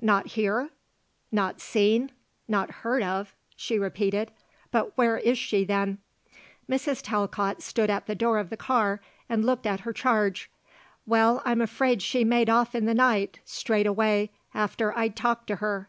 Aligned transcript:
"Not 0.00 0.28
here? 0.38 0.70
Not 1.32 1.60
seen? 1.60 2.12
Not 2.46 2.70
heard 2.70 3.02
of?" 3.02 3.34
she 3.56 3.76
repeated. 3.76 4.30
"But 4.70 4.96
where 4.96 5.18
is 5.18 5.36
she 5.36 5.64
then?" 5.64 5.98
Mrs. 6.70 7.02
Talcott 7.02 7.60
stood 7.60 7.90
at 7.90 8.06
the 8.06 8.14
door 8.14 8.38
of 8.38 8.50
the 8.50 8.56
car 8.56 9.00
and 9.28 9.44
looked 9.44 9.66
at 9.66 9.80
her 9.80 9.92
charge. 9.92 10.48
"Well, 11.06 11.42
I'm 11.44 11.60
afraid 11.60 12.02
she 12.02 12.22
made 12.22 12.48
off 12.48 12.76
in 12.76 12.84
the 12.86 12.94
night, 12.94 13.40
straight 13.44 13.84
away, 13.88 14.30
after 14.54 14.96
I'd 14.96 15.16
talked 15.16 15.48
to 15.48 15.56
her." 15.56 15.88